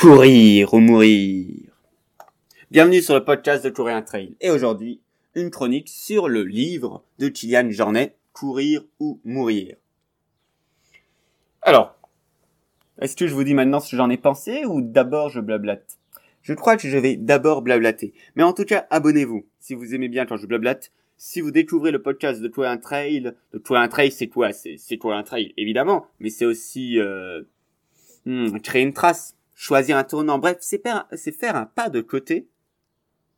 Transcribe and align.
Courir 0.00 0.72
ou 0.72 0.78
mourir. 0.78 1.46
Bienvenue 2.70 3.02
sur 3.02 3.12
le 3.12 3.22
podcast 3.22 3.62
de 3.62 3.68
Courir 3.68 3.96
un 3.96 4.00
Trail. 4.00 4.34
Et 4.40 4.48
aujourd'hui, 4.48 5.02
une 5.34 5.50
chronique 5.50 5.90
sur 5.90 6.26
le 6.26 6.42
livre 6.42 7.04
de 7.18 7.28
Kylian 7.28 7.68
Jornet, 7.68 8.16
Courir 8.32 8.82
ou 8.98 9.20
mourir. 9.26 9.76
Alors, 11.60 11.98
est-ce 12.98 13.14
que 13.14 13.26
je 13.26 13.34
vous 13.34 13.44
dis 13.44 13.52
maintenant 13.52 13.78
ce 13.78 13.90
que 13.90 13.98
j'en 13.98 14.08
ai 14.08 14.16
pensé 14.16 14.64
ou 14.64 14.80
d'abord 14.80 15.28
je 15.28 15.40
blablate 15.40 15.98
Je 16.40 16.54
crois 16.54 16.78
que 16.78 16.88
je 16.88 16.96
vais 16.96 17.16
d'abord 17.16 17.60
blablater. 17.60 18.14
Mais 18.36 18.42
en 18.42 18.54
tout 18.54 18.64
cas, 18.64 18.86
abonnez-vous 18.88 19.44
si 19.58 19.74
vous 19.74 19.94
aimez 19.94 20.08
bien 20.08 20.24
quand 20.24 20.38
je 20.38 20.46
blablate. 20.46 20.92
Si 21.18 21.42
vous 21.42 21.50
découvrez 21.50 21.90
le 21.90 22.00
podcast 22.00 22.40
de 22.40 22.48
Courir 22.48 22.70
un 22.70 22.78
Trail, 22.78 23.34
de 23.52 23.58
Courir 23.58 23.82
un 23.82 23.88
Trail, 23.88 24.12
c'est 24.12 24.28
quoi? 24.28 24.52
C'est 24.52 24.96
Courir 24.96 25.18
un 25.18 25.24
Trail, 25.24 25.52
évidemment, 25.58 26.06
mais 26.20 26.30
c'est 26.30 26.46
aussi 26.46 26.98
euh, 26.98 27.42
hmm, 28.24 28.60
créer 28.60 28.80
une 28.80 28.94
trace 28.94 29.36
choisir 29.60 29.98
un 29.98 30.04
tournant. 30.04 30.38
Bref, 30.38 30.56
c'est 30.60 30.80
faire, 30.82 31.56
un 31.56 31.66
pas 31.66 31.90
de 31.90 32.00
côté 32.00 32.48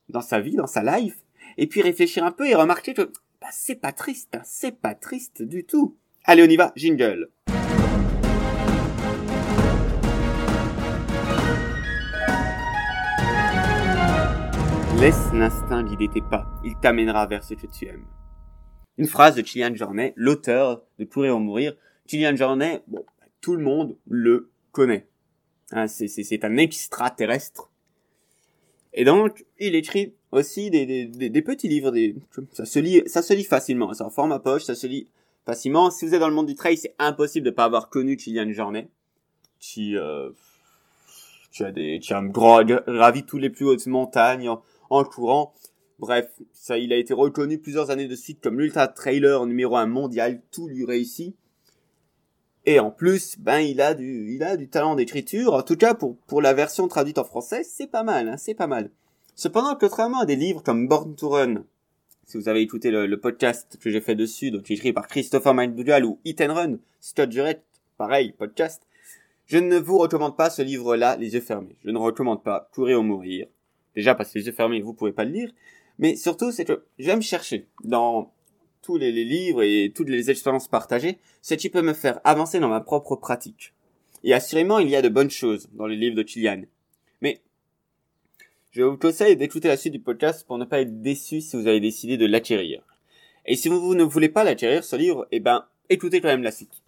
dans 0.09 0.21
sa 0.21 0.39
vie, 0.41 0.55
dans 0.55 0.69
sa 0.69 0.83
life, 0.85 1.19
et 1.57 1.67
puis 1.67 1.83
réfléchir 1.83 2.23
un 2.23 2.31
peu 2.31 2.47
et 2.47 2.55
remarquer 2.55 2.95
que 2.95 3.11
bah, 3.41 3.48
c'est 3.51 3.75
pas 3.75 3.91
triste, 3.91 4.37
hein, 4.37 4.43
c'est 4.45 4.81
pas 4.81 4.95
triste 4.95 5.43
du 5.43 5.65
tout. 5.65 5.97
Allez, 6.25 6.45
on 6.45 6.47
y 6.47 6.57
va, 6.57 6.73
jingle. 6.77 7.29
Laisse 15.01 15.33
l'instinct 15.33 15.83
guider 15.83 16.09
tes 16.09 16.20
pas, 16.20 16.47
il 16.62 16.77
t'amènera 16.81 17.27
vers 17.27 17.43
ce 17.43 17.55
que 17.55 17.67
tu 17.67 17.87
aimes. 17.87 18.07
Une 18.97 19.09
phrase 19.09 19.34
de 19.34 19.43
Kylian 19.43 19.75
Jornet, 19.75 20.12
l'auteur 20.15 20.84
de 21.01 21.05
Courir 21.05 21.34
ou 21.34 21.41
mourir. 21.41 21.75
Kylian 22.07 22.37
Jornet, 22.37 22.84
bon, 22.87 23.05
tout 23.41 23.57
le 23.57 23.65
monde 23.65 23.97
le 24.07 24.53
connaît. 24.70 25.09
Hein, 25.73 25.87
c'est 25.89 26.45
un 26.45 26.57
extraterrestre. 26.59 27.71
Et 28.95 29.05
donc, 29.05 29.47
il 29.59 29.75
écrit 29.75 30.12
aussi 30.33 30.70
des, 30.70 30.84
des, 30.87 31.31
des, 31.31 31.42
petits 31.42 31.69
livres. 31.69 31.91
Des, 31.91 32.15
ça 32.53 32.67
se 32.67 32.78
lit, 32.78 33.03
ça 33.06 33.23
se 33.23 33.33
lit 33.33 33.45
facilement. 33.45 33.93
C'est 33.95 34.05
en 34.05 34.11
format 34.11 34.39
poche, 34.39 34.65
ça 34.65 34.75
se 34.75 34.87
lit 34.87 35.09
facilement. 35.47 35.91
Si 35.91 36.06
vous 36.06 36.15
êtes 36.15 36.20
dans 36.20 36.28
le 36.28 36.34
monde 36.34 36.47
du 36.47 36.55
trail, 36.55 36.77
c'est 36.77 36.95
impossible 36.98 37.47
de 37.47 37.50
pas 37.50 37.65
avoir 37.65 37.89
connu 37.89 38.17
Kylian 38.17 38.53
Jornet, 38.53 38.89
qui, 39.61 39.97
euh, 39.97 40.31
qui 41.53 41.65
a 41.65 41.73
des, 41.73 42.00
qui 42.00 42.12
a 42.12 42.23
gravi 42.23 43.25
tous 43.25 43.39
les 43.39 43.48
plus 43.48 43.65
hautes 43.65 43.87
montagnes 43.87 44.50
en, 44.91 45.05
courant. 45.05 45.55
Bref, 45.98 46.28
ça, 46.53 46.77
il 46.77 46.93
a 46.93 46.97
été 46.97 47.15
reconnu 47.15 47.59
plusieurs 47.59 47.91
années 47.91 48.09
de 48.09 48.17
suite 48.17 48.41
comme 48.43 48.61
l'ultra 48.61 48.89
trailer 48.89 49.47
numéro 49.47 49.77
un 49.77 49.87
mondial. 49.87 50.43
Tout 50.50 50.69
lui 50.69 50.84
réussit. 50.84 51.34
Et 52.65 52.79
en 52.79 52.91
plus, 52.91 53.37
ben 53.39 53.59
il 53.59 53.81
a 53.81 53.95
du, 53.95 54.35
il 54.35 54.43
a 54.43 54.57
du 54.57 54.69
talent 54.69 54.95
d'écriture. 54.95 55.55
En 55.55 55.63
tout 55.63 55.77
cas, 55.77 55.95
pour 55.95 56.17
pour 56.27 56.41
la 56.41 56.55
version 56.55 56.87
traduite 56.89 57.19
en 57.19 57.25
français, 57.25 57.65
c'est 57.65 57.89
pas 57.89 58.05
mal, 58.05 58.29
hein, 58.29 58.37
c'est 58.37 58.55
pas 58.55 58.69
mal. 58.69 58.91
Cependant, 59.35 59.77
contrairement 59.79 60.21
à 60.21 60.27
des 60.27 60.37
livres 60.37 60.63
comme 60.63 60.87
Born 60.87 61.17
to 61.17 61.29
Run, 61.31 61.65
si 62.27 62.37
vous 62.37 62.49
avez 62.49 62.61
écouté 62.61 62.91
le, 62.91 63.17
podcast 63.19 63.79
que 63.81 63.91
j'ai 63.91 64.01
fait 64.01 64.15
dessus, 64.15 64.51
donc 64.51 64.71
écrit 64.71 64.93
par 64.93 65.09
Christopher 65.09 65.55
Mindbugal 65.55 66.05
ou 66.05 66.19
Hit 66.25 66.41
and 66.41 66.55
Run, 66.55 66.79
Scott 67.01 67.33
Jurett, 67.33 67.63
pareil, 67.99 68.33
podcast, 68.33 68.83
je 69.47 69.59
ne 69.59 69.79
vous 69.79 69.99
recommande 69.99 70.37
pas 70.37 70.49
ce 70.49 70.63
livre-là, 70.63 71.17
les 71.17 71.35
yeux 71.35 71.41
fermés. 71.41 71.77
Je 71.85 71.91
ne 71.91 71.99
recommande 71.99 72.43
pas 72.43 72.71
Courir 72.73 73.01
ou 73.01 73.03
mourir. 73.03 73.49
Déjà 73.95 74.15
parce 74.15 74.33
que 74.33 74.39
les 74.39 74.47
yeux 74.47 74.53
fermés, 74.53 74.81
vous 74.81 74.95
pouvez 74.95 75.13
pas 75.13 75.25
le 75.25 75.33
lire. 75.33 75.51
Mais 75.99 76.17
surtout, 76.17 76.53
c'est 76.53 76.65
que 76.65 76.85
j'aime 76.99 77.21
chercher 77.21 77.67
dans 77.85 78.33
tous 78.83 78.98
les, 78.98 79.12
livres 79.12 79.62
et 79.62 79.92
toutes 79.94 80.08
les 80.08 80.30
expériences 80.30 80.69
partagées, 80.69 81.19
ce 81.41 81.55
qui 81.55 81.70
peut 81.70 81.83
me 81.83 81.92
faire 81.92 82.20
avancer 82.25 82.58
dans 82.58 82.69
ma 82.69 82.80
propre 82.80 83.16
pratique. 83.16 83.72
Et 84.25 84.34
assurément, 84.34 84.78
il 84.78 84.88
y 84.88 84.97
a 84.97 85.02
de 85.02 85.08
bonnes 85.08 85.30
choses 85.30 85.69
dans 85.72 85.86
les 85.86 85.97
livres 85.97 86.16
de 86.16 86.22
Kilian. 86.22 86.62
Mais 87.20 87.41
je 88.72 88.83
vous 88.83 88.97
conseille 88.97 89.36
d'écouter 89.36 89.69
la 89.69 89.77
suite 89.77 89.92
du 89.92 90.00
podcast 90.00 90.47
pour 90.47 90.58
ne 90.58 90.64
pas 90.64 90.80
être 90.80 91.00
déçu 91.00 91.41
si 91.41 91.56
vous 91.56 91.66
avez 91.66 91.80
décidé 91.80 92.16
de 92.16 92.27
l'acquérir. 92.27 92.83
Et 93.47 93.56
si 93.56 93.69
vous 93.69 93.94
ne 93.94 94.05
voulez 94.05 94.28
pas 94.28 94.44
l'acquérir, 94.44 94.84
ce 94.84 94.97
livre, 94.97 95.26
eh 95.31 95.41
ben, 95.41 95.66
écoutez 95.88 96.21
quand 96.21 96.28
même 96.28 96.42
la 96.42 96.53
suite. 96.53 96.82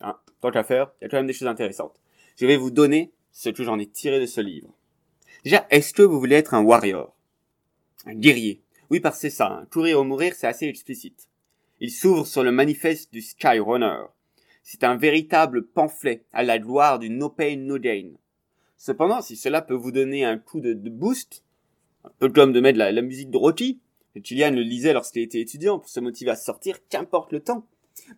Hein, 0.00 0.16
tant 0.40 0.50
qu'à 0.50 0.64
faire, 0.64 0.92
il 1.00 1.04
y 1.04 1.06
a 1.06 1.08
quand 1.08 1.18
même 1.18 1.26
des 1.26 1.32
choses 1.32 1.48
intéressantes. 1.48 1.98
Je 2.36 2.46
vais 2.46 2.56
vous 2.56 2.70
donner 2.70 3.12
ce 3.32 3.50
que 3.50 3.64
j'en 3.64 3.78
ai 3.78 3.86
tiré 3.86 4.20
de 4.20 4.26
ce 4.26 4.40
livre. 4.40 4.68
Déjà, 5.44 5.66
est-ce 5.70 5.92
que 5.92 6.02
vous 6.02 6.18
voulez 6.18 6.36
être 6.36 6.54
un 6.54 6.62
warrior? 6.62 7.14
Un 8.06 8.14
guerrier? 8.14 8.60
Oui, 8.90 9.00
parce 9.00 9.16
que 9.16 9.20
c'est 9.22 9.30
ça, 9.30 9.46
hein. 9.46 9.66
courir 9.70 10.00
ou 10.00 10.04
mourir, 10.04 10.34
c'est 10.36 10.46
assez 10.46 10.66
explicite. 10.66 11.28
Il 11.80 11.90
s'ouvre 11.90 12.26
sur 12.26 12.42
le 12.42 12.52
manifeste 12.52 13.10
du 13.10 13.22
Skyrunner. 13.22 14.04
C'est 14.62 14.84
un 14.84 14.96
véritable 14.96 15.66
pamphlet 15.66 16.24
à 16.32 16.42
la 16.42 16.58
gloire 16.58 16.98
du 16.98 17.08
No 17.08 17.30
Pain 17.30 17.56
No 17.56 17.78
Gain. 17.78 18.10
Cependant, 18.76 19.22
si 19.22 19.34
cela 19.34 19.62
peut 19.62 19.74
vous 19.74 19.90
donner 19.90 20.24
un 20.24 20.36
coup 20.36 20.60
de, 20.60 20.74
boost, 20.74 21.42
un 22.04 22.10
peu 22.18 22.28
comme 22.28 22.52
de 22.52 22.60
mettre 22.60 22.78
la, 22.78 23.02
musique 23.02 23.30
de 23.30 23.38
Rocky, 23.38 23.80
et 24.14 24.20
Julian 24.22 24.50
le 24.50 24.60
lisait 24.60 24.92
lorsqu'il 24.92 25.22
était 25.22 25.40
étudiant 25.40 25.78
pour 25.78 25.88
se 25.88 26.00
motiver 26.00 26.30
à 26.30 26.36
sortir, 26.36 26.86
qu'importe 26.88 27.32
le 27.32 27.40
temps. 27.40 27.66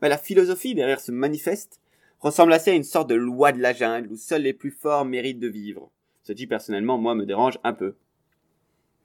Mais 0.00 0.08
la 0.08 0.18
philosophie 0.18 0.74
derrière 0.74 1.00
ce 1.00 1.12
manifeste 1.12 1.80
ressemble 2.18 2.52
assez 2.52 2.70
à 2.72 2.74
une 2.74 2.84
sorte 2.84 3.10
de 3.10 3.14
loi 3.14 3.52
de 3.52 3.60
la 3.60 3.72
jungle 3.72 4.10
où 4.10 4.16
seuls 4.16 4.42
les 4.42 4.52
plus 4.52 4.70
forts 4.72 5.04
méritent 5.04 5.40
de 5.40 5.48
vivre. 5.48 5.90
Ce 6.24 6.32
qui 6.32 6.48
personnellement, 6.48 6.98
moi, 6.98 7.14
me 7.14 7.26
dérange 7.26 7.58
un 7.62 7.74
peu. 7.74 7.94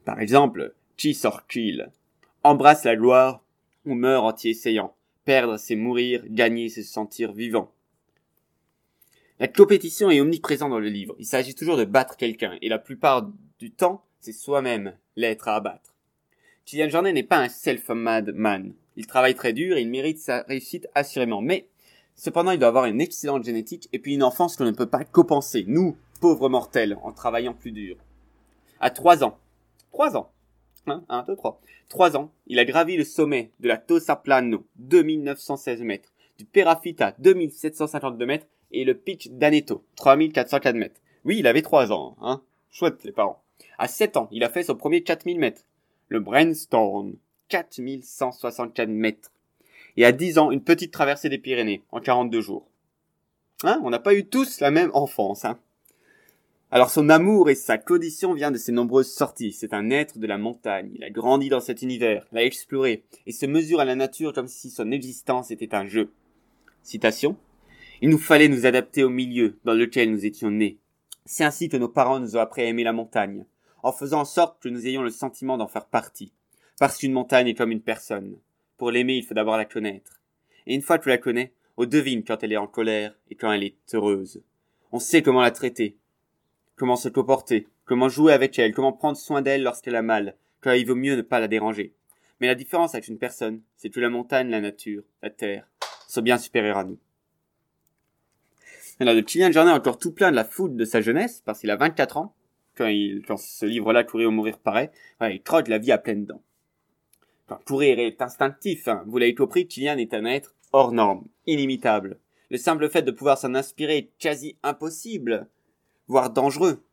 Par 0.06 0.19
exemple, 0.19 0.73
qui 0.96 1.13
sort 1.13 1.44
Embrasse 2.44 2.84
la 2.84 2.96
gloire, 2.96 3.44
on 3.87 3.95
meurt 3.95 4.25
entier 4.25 4.51
essayant. 4.51 4.93
Perdre, 5.25 5.57
c'est 5.57 5.75
mourir, 5.75 6.23
gagner, 6.27 6.69
c'est 6.69 6.83
se 6.83 6.91
sentir 6.91 7.33
vivant. 7.33 7.71
La 9.39 9.47
compétition 9.47 10.09
est 10.09 10.21
omniprésente 10.21 10.71
dans 10.71 10.79
le 10.79 10.89
livre. 10.89 11.15
Il 11.19 11.25
s'agit 11.25 11.55
toujours 11.55 11.77
de 11.77 11.85
battre 11.85 12.17
quelqu'un, 12.17 12.57
et 12.61 12.69
la 12.69 12.79
plupart 12.79 13.29
du 13.59 13.71
temps, 13.71 14.03
c'est 14.19 14.33
soi-même 14.33 14.93
l'être 15.15 15.47
à 15.47 15.55
abattre. 15.55 15.93
Kylian 16.65 16.89
Jornet 16.89 17.13
n'est 17.13 17.23
pas 17.23 17.39
un 17.39 17.49
self-made 17.49 18.33
man. 18.33 18.73
Il 18.97 19.07
travaille 19.07 19.35
très 19.35 19.53
dur 19.53 19.77
et 19.77 19.81
il 19.81 19.89
mérite 19.89 20.19
sa 20.19 20.41
réussite 20.41 20.87
assurément. 20.95 21.41
Mais, 21.41 21.67
cependant, 22.15 22.51
il 22.51 22.59
doit 22.59 22.67
avoir 22.67 22.85
une 22.85 22.99
excellente 22.99 23.45
génétique 23.45 23.87
et 23.93 23.99
puis 23.99 24.15
une 24.15 24.23
enfance 24.23 24.57
qu'on 24.57 24.65
ne 24.65 24.71
peut 24.71 24.89
pas 24.89 25.05
compenser. 25.05 25.63
Nous, 25.67 25.95
pauvres 26.19 26.49
mortels, 26.49 26.97
en 27.03 27.13
travaillant 27.13 27.53
plus 27.53 27.71
dur. 27.71 27.95
À 28.79 28.89
trois 28.89 29.23
ans. 29.23 29.37
Trois 29.91 30.17
ans. 30.17 30.31
1, 30.87 31.23
2, 31.27 31.35
3. 31.35 31.61
Trois 31.89 32.17
ans, 32.17 32.31
il 32.47 32.59
a 32.59 32.65
gravi 32.65 32.97
le 32.97 33.03
sommet 33.03 33.51
de 33.59 33.67
la 33.67 33.77
Tosa 33.77 34.15
Plano, 34.15 34.65
2916 34.77 35.81
mètres, 35.81 36.13
du 36.37 36.45
Perafita, 36.45 37.15
2752 37.19 38.25
mètres, 38.25 38.47
et 38.71 38.83
le 38.83 38.95
pic 38.95 39.37
d'Aneto, 39.37 39.83
3404 39.95 40.75
mètres. 40.75 40.99
Oui, 41.25 41.37
il 41.39 41.47
avait 41.47 41.61
trois 41.61 41.91
ans, 41.91 42.15
hein. 42.21 42.41
Chouette, 42.71 43.03
les 43.03 43.11
parents. 43.11 43.41
À 43.77 43.87
7 43.87 44.17
ans, 44.17 44.27
il 44.31 44.43
a 44.43 44.49
fait 44.49 44.63
son 44.63 44.75
premier 44.75 45.03
4000 45.03 45.39
mètres. 45.39 45.63
Le 46.09 46.19
Brainstorm, 46.19 47.15
4164 47.49 48.89
mètres. 48.89 49.31
Et 49.95 50.05
à 50.05 50.11
10 50.11 50.37
ans, 50.37 50.51
une 50.51 50.63
petite 50.63 50.93
traversée 50.93 51.29
des 51.29 51.37
Pyrénées, 51.37 51.83
en 51.91 51.99
42 51.99 52.41
jours. 52.41 52.67
Hein, 53.63 53.79
on 53.83 53.89
n'a 53.89 53.99
pas 53.99 54.13
eu 54.13 54.25
tous 54.25 54.59
la 54.59 54.71
même 54.71 54.91
enfance, 54.93 55.45
hein. 55.45 55.59
Alors 56.69 56.89
son 56.89 57.07
amour 57.07 57.50
et 57.50 57.55
sa 57.55 57.78
condition 57.78 58.33
vient 58.33 58.51
de 58.51 58.57
ses 58.57 58.73
nombreuses 58.73 59.13
sorties. 59.13 59.53
C'est 59.53 59.73
un 59.73 59.89
être 59.89 60.17
de 60.17 60.28
la 60.28 60.38
montagne. 60.38 60.91
Il 60.95 61.03
a 61.05 61.09
grandi 61.09 61.47
dans 61.47 61.61
cet 61.61 61.81
univers, 61.81 62.28
l'a 62.33 62.44
exploré, 62.44 63.05
et 63.25 63.31
se 63.31 63.45
mesure 63.45 63.79
à 63.79 63.85
la 63.85 63.95
nature 63.95 64.33
comme 64.33 64.50
si 64.50 64.69
son 64.69 64.91
existence 64.91 65.50
était 65.50 65.73
un 65.73 65.85
jeu. 65.85 66.11
Citation. 66.83 67.38
Il 68.01 68.09
nous 68.09 68.17
fallait 68.17 68.50
nous 68.50 68.66
adapter 68.66 69.05
au 69.05 69.09
milieu 69.09 69.57
dans 69.63 69.73
lequel 69.73 70.11
nous 70.11 70.25
étions 70.25 70.51
nés. 70.51 70.78
C'est 71.25 71.45
ainsi 71.45 71.69
que 71.69 71.78
nos 71.78 71.88
parents 71.88 72.19
nous 72.19 72.35
ont 72.35 72.41
appris 72.41 72.63
à 72.63 72.66
aimer 72.66 72.84
la 72.84 72.91
montagne, 72.91 73.45
en 73.81 73.94
faisant 73.94 74.19
en 74.19 74.25
sorte 74.25 74.61
que 74.61 74.67
nous 74.67 74.88
ayons 74.88 75.03
le 75.03 75.09
sentiment 75.09 75.57
d'en 75.57 75.67
faire 75.67 75.85
partie. 75.85 76.34
Parce 76.79 76.97
qu'une 76.97 77.13
montagne 77.13 77.47
est 77.47 77.55
comme 77.55 77.72
une 77.72 77.81
personne. 77.81 78.35
Pour 78.78 78.91
l'aimer, 78.91 79.16
il 79.16 79.23
faut 79.23 79.34
d'abord 79.34 79.55
la 79.55 79.66
connaître. 79.66 80.19
Et 80.66 80.75
une 80.75 80.81
fois 80.81 80.97
que 80.97 81.03
tu 81.03 81.09
la 81.09 81.17
connais, 81.17 81.53
on 81.78 81.85
devine 81.85 82.25
quand 82.25 82.44
elle 82.44 82.51
est 82.51 82.57
en 82.57 82.67
colère 82.67 83.17
et 83.29 83.35
quand 83.35 83.51
elle 83.53 83.63
est 83.63 83.78
heureuse. 83.94 84.41
On 84.91 84.99
sait 84.99 85.22
comment 85.22 85.41
la 85.41 85.51
traiter, 85.51 85.95
comment 86.77 86.95
se 86.95 87.09
comporter, 87.09 87.67
comment 87.84 88.07
jouer 88.07 88.31
avec 88.31 88.57
elle, 88.57 88.73
comment 88.73 88.93
prendre 88.93 89.17
soin 89.17 89.41
d'elle 89.41 89.63
lorsqu'elle 89.63 89.96
a 89.96 90.02
mal, 90.02 90.35
quand 90.61 90.72
il 90.72 90.87
vaut 90.87 90.96
mieux 90.96 91.16
ne 91.16 91.22
pas 91.22 91.41
la 91.41 91.49
déranger. 91.49 91.93
Mais 92.40 92.47
la 92.47 92.55
différence 92.55 92.93
avec 92.93 93.07
une 93.07 93.17
personne, 93.17 93.61
c'est 93.75 93.90
que 93.90 93.99
la 93.99 94.09
montagne, 94.09 94.49
la 94.49 94.61
nature, 94.61 95.03
la 95.22 95.31
terre, 95.31 95.67
sont 96.07 96.22
bien 96.22 96.37
supérieurs 96.37 96.78
à 96.78 96.84
nous. 96.84 96.99
Alors, 98.99 99.13
le 99.13 99.22
Kylian 99.22 99.52
Jornet 99.52 99.72
est 99.72 99.75
encore 99.75 99.99
tout 99.99 100.11
plein 100.11 100.31
de 100.31 100.35
la 100.35 100.46
foudre 100.46 100.75
de 100.75 100.85
sa 100.85 101.02
jeunesse, 101.02 101.41
parce 101.46 101.59
qu'il 101.59 101.72
a 101.72 101.75
24 101.75 102.17
ans, 102.17 102.34
quand, 102.75 102.87
ce 103.37 103.66
livre-là, 103.66 104.03
Courir 104.03 104.29
ou 104.29 104.31
mourir, 104.31 104.59
paraît, 104.59 104.91
il 105.22 105.41
trotte 105.41 105.67
la 105.67 105.79
vie 105.79 105.91
à 105.91 105.97
pleines 105.97 106.25
dents. 106.25 106.43
Courir 107.66 107.99
est 107.99 108.22
instinctif, 108.22 108.87
hein. 108.87 109.03
vous 109.07 109.17
l'avez 109.17 109.34
compris, 109.34 109.67
Kylian 109.67 109.97
est 109.97 110.13
un 110.13 110.25
être 110.25 110.53
hors 110.73 110.91
norme, 110.91 111.25
inimitable. 111.47 112.19
Le 112.49 112.57
simple 112.57 112.90
fait 112.90 113.02
de 113.02 113.11
pouvoir 113.11 113.37
s'en 113.37 113.55
inspirer 113.55 113.97
est 113.97 114.11
quasi 114.19 114.57
impossible 114.63 115.47
voire 116.07 116.29
dangereux. 116.29 116.83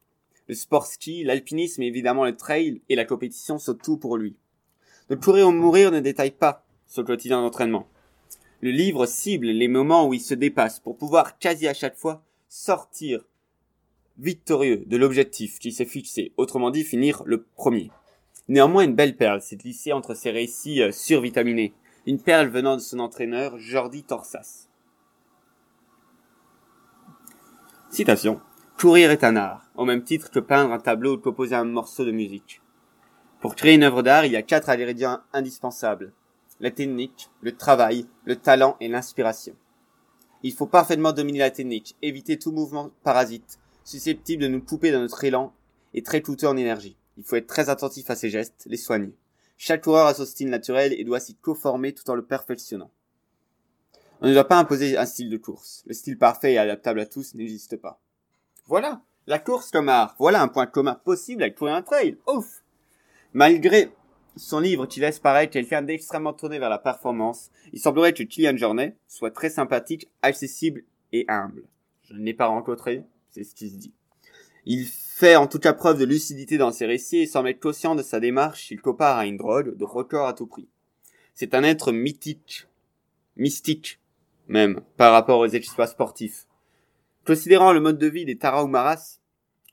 Le 0.48 0.54
sport 0.54 0.86
ski, 0.86 1.24
l'alpinisme 1.24 1.82
et 1.82 1.86
évidemment 1.86 2.24
le 2.24 2.36
trail 2.36 2.82
et 2.88 2.96
la 2.96 3.04
compétition 3.04 3.58
sont 3.58 3.74
tout 3.74 3.96
pour 3.96 4.16
lui. 4.16 4.36
De 5.08 5.14
courir 5.14 5.48
ou 5.48 5.52
mourir 5.52 5.90
ne 5.90 6.00
détaille 6.00 6.32
pas 6.32 6.64
son 6.86 7.04
quotidien 7.04 7.40
d'entraînement. 7.40 7.88
Le 8.60 8.70
livre 8.70 9.06
cible 9.06 9.46
les 9.46 9.68
moments 9.68 10.06
où 10.06 10.14
il 10.14 10.20
se 10.20 10.34
dépasse 10.34 10.80
pour 10.80 10.96
pouvoir 10.96 11.38
quasi 11.38 11.66
à 11.66 11.74
chaque 11.74 11.96
fois 11.96 12.22
sortir 12.48 13.24
victorieux 14.18 14.84
de 14.86 14.96
l'objectif 14.96 15.58
qui 15.58 15.72
s'est 15.72 15.84
fixé, 15.84 16.32
autrement 16.36 16.70
dit 16.70 16.84
finir 16.84 17.22
le 17.26 17.42
premier. 17.42 17.90
Néanmoins, 18.48 18.84
une 18.84 18.94
belle 18.94 19.16
perle 19.16 19.42
s'est 19.42 19.56
glissée 19.56 19.92
entre 19.92 20.14
ces 20.14 20.30
récits 20.30 20.82
euh, 20.82 20.92
survitaminés, 20.92 21.72
une 22.06 22.20
perle 22.20 22.48
venant 22.48 22.76
de 22.76 22.80
son 22.80 22.98
entraîneur 22.98 23.58
Jordi 23.58 24.04
Torsas. 24.04 24.68
Citation. 27.90 28.40
Courir 28.84 29.10
est 29.10 29.24
un 29.24 29.36
art, 29.36 29.66
au 29.76 29.86
même 29.86 30.04
titre 30.04 30.30
que 30.30 30.40
peindre 30.40 30.70
un 30.70 30.78
tableau 30.78 31.14
ou 31.14 31.18
composer 31.18 31.54
un 31.54 31.64
morceau 31.64 32.04
de 32.04 32.10
musique. 32.10 32.60
Pour 33.40 33.54
créer 33.54 33.76
une 33.76 33.82
œuvre 33.82 34.02
d'art, 34.02 34.26
il 34.26 34.32
y 34.32 34.36
a 34.36 34.42
quatre 34.42 34.68
ingrédients 34.68 35.20
indispensables. 35.32 36.12
La 36.60 36.70
technique, 36.70 37.30
le 37.40 37.56
travail, 37.56 38.06
le 38.26 38.36
talent 38.36 38.76
et 38.80 38.88
l'inspiration. 38.88 39.56
Il 40.42 40.52
faut 40.52 40.66
parfaitement 40.66 41.12
dominer 41.12 41.38
la 41.38 41.50
technique, 41.50 41.96
éviter 42.02 42.38
tout 42.38 42.52
mouvement 42.52 42.90
parasite, 43.04 43.58
susceptible 43.84 44.42
de 44.42 44.48
nous 44.48 44.60
couper 44.60 44.92
dans 44.92 45.00
notre 45.00 45.24
élan 45.24 45.54
et 45.94 46.02
très 46.02 46.20
coûteux 46.20 46.48
en 46.48 46.58
énergie. 46.58 46.98
Il 47.16 47.24
faut 47.24 47.36
être 47.36 47.46
très 47.46 47.70
attentif 47.70 48.10
à 48.10 48.16
ses 48.16 48.28
gestes, 48.28 48.66
les 48.66 48.76
soigner. 48.76 49.14
Chaque 49.56 49.84
coureur 49.84 50.08
a 50.08 50.12
son 50.12 50.26
style 50.26 50.50
naturel 50.50 50.92
et 50.92 51.04
doit 51.04 51.20
s'y 51.20 51.36
conformer 51.36 51.94
tout 51.94 52.10
en 52.10 52.16
le 52.16 52.26
perfectionnant. 52.26 52.90
On 54.20 54.28
ne 54.28 54.34
doit 54.34 54.46
pas 54.46 54.58
imposer 54.58 54.98
un 54.98 55.06
style 55.06 55.30
de 55.30 55.38
course. 55.38 55.84
Le 55.86 55.94
style 55.94 56.18
parfait 56.18 56.52
et 56.52 56.58
adaptable 56.58 57.00
à 57.00 57.06
tous 57.06 57.34
n'existe 57.34 57.78
pas. 57.78 58.03
Voilà, 58.66 59.02
la 59.26 59.38
course 59.38 59.70
comme 59.70 59.88
art. 59.88 60.14
Voilà 60.18 60.42
un 60.42 60.48
point 60.48 60.66
commun 60.66 60.94
possible 61.04 61.42
avec 61.42 61.56
courir 61.56 61.74
un 61.74 61.82
trail. 61.82 62.16
Ouf 62.26 62.62
Malgré 63.34 63.90
son 64.36 64.60
livre 64.60 64.86
qui 64.86 65.00
laisse 65.00 65.18
paraître 65.18 65.52
quelqu'un 65.52 65.82
d'extrêmement 65.82 66.32
tourné 66.32 66.58
vers 66.58 66.70
la 66.70 66.78
performance, 66.78 67.50
il 67.72 67.80
semblerait 67.80 68.14
que 68.14 68.22
Kylian 68.22 68.56
Jornet 68.56 68.96
soit 69.06 69.30
très 69.30 69.50
sympathique, 69.50 70.08
accessible 70.22 70.84
et 71.12 71.24
humble. 71.28 71.64
Je 72.02 72.14
ne 72.14 72.20
l'ai 72.20 72.34
pas 72.34 72.46
rencontré, 72.46 73.04
c'est 73.30 73.44
ce 73.44 73.54
qui 73.54 73.70
se 73.70 73.76
dit. 73.76 73.92
Il 74.66 74.86
fait 74.86 75.36
en 75.36 75.46
tout 75.46 75.58
cas 75.58 75.74
preuve 75.74 75.98
de 75.98 76.04
lucidité 76.04 76.56
dans 76.56 76.72
ses 76.72 76.86
récits 76.86 77.18
et 77.18 77.26
semble 77.26 77.48
être 77.48 77.60
conscient 77.60 77.94
de 77.94 78.02
sa 78.02 78.18
démarche 78.18 78.68
qu'il 78.68 78.80
compare 78.80 79.18
à 79.18 79.26
une 79.26 79.36
drogue 79.36 79.76
de 79.76 79.84
record 79.84 80.26
à 80.26 80.32
tout 80.32 80.46
prix. 80.46 80.68
C'est 81.34 81.54
un 81.54 81.64
être 81.64 81.92
mythique, 81.92 82.66
mystique 83.36 84.00
même, 84.48 84.80
par 84.96 85.12
rapport 85.12 85.38
aux 85.38 85.46
exploits 85.46 85.86
sportifs. 85.86 86.46
Considérant 87.26 87.72
le 87.72 87.80
mode 87.80 87.96
de 87.96 88.06
vie 88.06 88.26
des 88.26 88.36
Tarahumaras, 88.36 89.20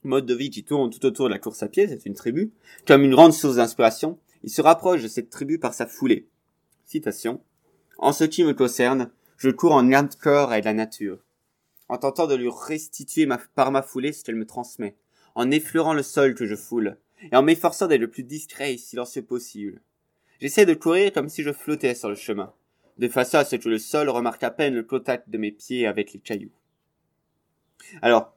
mode 0.04 0.26
de 0.26 0.34
vie 0.34 0.50
qui 0.50 0.64
tourne 0.64 0.90
tout 0.90 1.06
autour 1.06 1.26
de 1.28 1.34
la 1.34 1.40
course 1.40 1.62
à 1.64 1.68
pied, 1.68 1.86
c'est 1.86 2.06
une 2.06 2.14
tribu, 2.14 2.54
comme 2.88 3.04
une 3.04 3.12
grande 3.12 3.34
source 3.34 3.58
d'inspiration, 3.58 4.18
il 4.44 4.50
se 4.50 4.62
rapproche 4.62 5.04
de 5.04 5.10
cette 5.10 5.30
tribu 5.30 5.60
par 5.60 5.74
sa 5.74 5.86
foulée. 5.86 6.30
Citation. 6.86 7.42
En 7.98 8.14
ce 8.14 8.24
qui 8.24 8.46
me 8.46 8.54
concerne, 8.54 9.12
je 9.36 9.50
cours 9.50 9.74
en 9.74 10.08
corps 10.22 10.54
avec 10.54 10.64
la 10.64 10.74
nature. 10.74 11.20
En 11.90 11.98
tentant 11.98 12.26
de 12.26 12.36
lui 12.36 12.50
restituer 12.50 13.28
par 13.54 13.72
ma 13.72 13.82
foulée 13.82 14.14
ce 14.14 14.24
qu'elle 14.24 14.36
me 14.36 14.48
transmet. 14.48 14.96
En 15.36 15.52
effleurant 15.52 15.94
le 15.94 16.04
sol 16.04 16.36
que 16.36 16.46
je 16.46 16.56
foule. 16.56 16.98
Et 17.34 17.36
en 17.36 17.44
m'efforçant 17.44 17.88
d'être 17.88 18.00
le 18.00 18.10
plus 18.10 18.24
discret 18.24 18.74
et 18.74 18.78
silencieux 18.78 19.24
possible. 19.24 19.82
J'essaie 20.40 20.66
de 20.66 20.74
courir 20.74 21.12
comme 21.12 21.28
si 21.28 21.44
je 21.44 21.52
flottais 21.52 21.96
sur 21.96 22.08
le 22.08 22.16
chemin. 22.16 22.54
De 22.98 23.10
façon 23.10 23.40
à 23.40 23.46
ce 23.46 23.58
que 23.58 23.68
le 23.68 23.78
sol 23.78 24.08
remarque 24.08 24.44
à 24.44 24.52
peine 24.52 24.74
le 24.74 24.84
contact 24.84 25.30
de 25.30 25.38
mes 25.38 25.52
pieds 25.52 25.86
avec 25.86 26.14
les 26.14 26.20
cailloux. 26.20 26.52
Alors, 28.02 28.34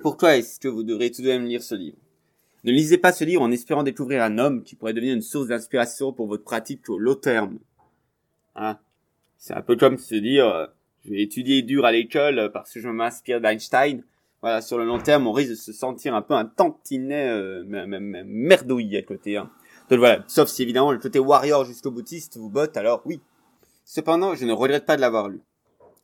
pourquoi 0.00 0.36
est-ce 0.36 0.60
que 0.60 0.68
vous 0.68 0.82
devrez 0.82 1.10
tout 1.10 1.22
de 1.22 1.28
même 1.28 1.44
lire 1.44 1.62
ce 1.62 1.74
livre? 1.74 1.96
Ne 2.64 2.72
lisez 2.72 2.98
pas 2.98 3.12
ce 3.12 3.24
livre 3.24 3.42
en 3.42 3.50
espérant 3.50 3.82
découvrir 3.82 4.22
un 4.22 4.38
homme 4.38 4.62
qui 4.62 4.74
pourrait 4.74 4.94
devenir 4.94 5.14
une 5.14 5.22
source 5.22 5.48
d'inspiration 5.48 6.12
pour 6.12 6.26
votre 6.26 6.44
pratique 6.44 6.88
au 6.88 6.98
long 6.98 7.14
terme. 7.14 7.58
Hein? 8.56 8.78
C'est 9.36 9.54
un 9.54 9.60
peu 9.62 9.76
comme 9.76 9.98
se 9.98 10.14
dire, 10.14 10.48
euh, 10.48 10.66
je 11.04 11.10
vais 11.10 11.22
étudier 11.22 11.62
dur 11.62 11.84
à 11.84 11.92
l'école 11.92 12.50
parce 12.52 12.72
que 12.72 12.80
je 12.80 12.88
m'inspire 12.88 13.40
d'Einstein. 13.40 14.02
Voilà, 14.40 14.62
sur 14.62 14.78
le 14.78 14.84
long 14.84 14.98
terme, 14.98 15.26
on 15.26 15.32
risque 15.32 15.50
de 15.50 15.54
se 15.54 15.72
sentir 15.72 16.14
un 16.14 16.22
peu 16.22 16.34
un 16.34 16.44
tantinet 16.44 17.28
euh, 17.28 17.64
merdouille 18.26 18.96
à 18.96 19.02
côté. 19.02 19.36
Hein. 19.36 19.50
Donc 19.90 19.98
voilà, 19.98 20.24
sauf 20.26 20.48
si 20.48 20.62
évidemment 20.62 20.92
le 20.92 20.98
côté 20.98 21.18
warrior 21.18 21.64
jusqu'au 21.64 21.90
boutiste 21.90 22.36
vous 22.38 22.50
botte, 22.50 22.76
alors 22.76 23.02
oui. 23.04 23.20
Cependant, 23.84 24.34
je 24.34 24.46
ne 24.46 24.52
regrette 24.52 24.86
pas 24.86 24.96
de 24.96 25.02
l'avoir 25.02 25.28
lu. 25.28 25.40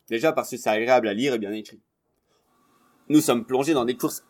Déjà 0.08 0.32
parce 0.32 0.50
que 0.50 0.56
c'est 0.58 0.68
agréable 0.68 1.08
à 1.08 1.14
lire 1.14 1.34
et 1.34 1.38
bien 1.38 1.52
écrit. 1.52 1.80
Nous 3.10 3.20
sommes 3.20 3.44
plongés 3.44 3.74
dans 3.74 3.84
des 3.84 3.96
courses 3.96 4.24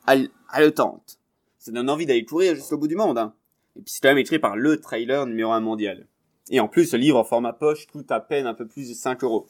haletantes 0.48 1.20
ça 1.60 1.72
donne 1.72 1.90
envie 1.90 2.06
d'aller 2.06 2.24
courir 2.24 2.56
jusqu'au 2.56 2.78
bout 2.78 2.88
du 2.88 2.96
monde. 2.96 3.18
Hein. 3.18 3.34
Et 3.76 3.82
puis 3.82 3.92
c'est 3.92 4.00
quand 4.00 4.08
même 4.08 4.18
écrit 4.18 4.38
par 4.38 4.56
le 4.56 4.80
trailer 4.80 5.26
numéro 5.26 5.52
un 5.52 5.60
mondial. 5.60 6.08
Et 6.50 6.58
en 6.58 6.68
plus, 6.68 6.86
ce 6.86 6.96
livre 6.96 7.18
en 7.18 7.24
format 7.24 7.52
poche 7.52 7.86
coûte 7.86 8.10
à 8.10 8.18
peine 8.18 8.46
un 8.46 8.54
peu 8.54 8.66
plus 8.66 8.88
de 8.88 8.94
5 8.94 9.22
euros. 9.22 9.46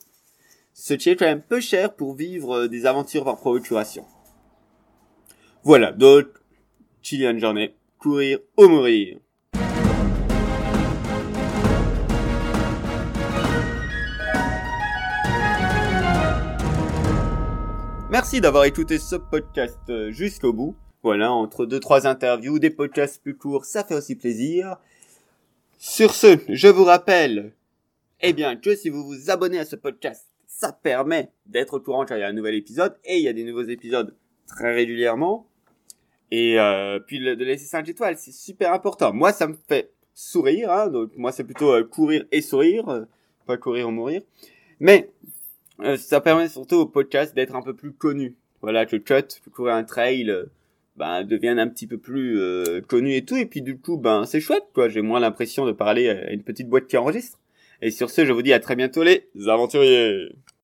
Ce 0.75 0.93
qui 0.95 1.09
est 1.09 1.17
quand 1.17 1.25
même 1.25 1.43
peu 1.43 1.61
cher 1.61 1.95
pour 1.95 2.15
vivre 2.15 2.65
euh, 2.65 2.69
des 2.69 2.85
aventures 2.85 3.25
par 3.25 3.37
procuration. 3.37 4.05
Voilà, 5.63 5.93
donc, 5.93 6.27
Chilean 7.01 7.39
Journée, 7.39 7.75
courir 7.99 8.41
ou 8.59 8.67
mourir. 8.67 9.19
Merci 18.21 18.43
d'avoir 18.43 18.67
écouté 18.67 18.99
ce 18.99 19.17
podcast 19.17 19.79
euh, 19.89 20.11
jusqu'au 20.11 20.53
bout. 20.53 20.77
Voilà, 21.03 21.33
entre 21.33 21.65
deux, 21.65 21.81
trois 21.81 22.07
interviews, 22.07 22.59
des 22.59 22.69
podcasts 22.69 23.23
plus 23.23 23.35
courts, 23.35 23.65
ça 23.65 23.83
fait 23.83 23.95
aussi 23.95 24.15
plaisir. 24.15 24.77
Sur 25.79 26.13
ce, 26.13 26.39
je 26.47 26.69
vous 26.69 26.85
rappelle, 26.85 27.55
eh 28.21 28.35
bien, 28.35 28.57
que 28.57 28.77
si 28.77 28.91
vous 28.91 29.05
vous 29.05 29.31
abonnez 29.31 29.59
à 29.59 29.65
ce 29.65 29.75
podcast, 29.75 30.29
ça 30.47 30.71
permet 30.71 31.31
d'être 31.47 31.79
au 31.79 31.81
courant 31.81 32.05
quand 32.05 32.15
il 32.15 32.21
y 32.21 32.23
a 32.23 32.29
un 32.29 32.35
nouvel 32.35 32.57
épisode, 32.57 32.95
et 33.07 33.17
il 33.17 33.23
y 33.23 33.29
a 33.29 33.33
des 33.33 33.43
nouveaux 33.43 33.63
épisodes 33.63 34.15
très 34.47 34.75
régulièrement. 34.75 35.47
Et 36.31 36.61
euh, 36.61 36.99
puis 36.99 37.21
de 37.21 37.43
laisser 37.43 37.65
5 37.65 37.89
étoiles, 37.89 38.19
c'est 38.19 38.35
super 38.35 38.75
important. 38.75 39.15
Moi, 39.15 39.33
ça 39.33 39.47
me 39.47 39.57
fait 39.67 39.95
sourire, 40.13 40.71
hein, 40.71 40.89
donc 40.89 41.17
moi 41.17 41.33
c'est 41.33 41.45
plutôt 41.45 41.73
euh, 41.73 41.85
courir 41.85 42.27
et 42.33 42.43
sourire, 42.43 43.07
pas 43.47 43.57
courir 43.57 43.89
ou 43.89 43.93
mourir. 43.93 44.21
Mais 44.79 45.11
ça 45.97 46.21
permet 46.21 46.49
surtout 46.49 46.77
au 46.77 46.87
podcast 46.87 47.35
d'être 47.35 47.55
un 47.55 47.63
peu 47.63 47.75
plus 47.75 47.93
connu. 47.93 48.37
Voilà, 48.63 48.87
que 48.87 48.97
Cut, 48.97 49.41
courir 49.53 49.75
un 49.75 49.85
trail, 49.85 50.33
ben, 50.97 51.25
deviennent 51.25 51.59
un 51.59 51.69
petit 51.69 51.87
peu 51.87 51.99
plus 51.99 52.39
euh, 52.39 52.81
connus 52.83 53.17
et 53.17 53.25
tout. 53.25 53.37
Et 53.37 53.47
puis 53.47 53.63
du 53.63 53.79
coup, 53.79 53.97
ben 53.97 54.25
c'est 54.27 54.41
chouette, 54.41 54.67
quoi. 54.75 54.89
J'ai 54.89 55.01
moins 55.01 55.21
l'impression 55.21 55.65
de 55.67 55.73
parler 55.73 56.09
à 56.09 56.31
une 56.31 56.43
petite 56.43 56.69
boîte 56.69 56.87
qui 56.87 56.97
enregistre. 56.97 57.39
Et 57.83 57.91
sur 57.91 58.11
ce, 58.11 58.27
je 58.27 58.33
vous 58.33 58.43
dis 58.43 58.53
à 58.53 58.61
très 58.61 58.77
bientôt 58.77 59.03
les 59.03 59.27
aventuriers. 59.47 60.31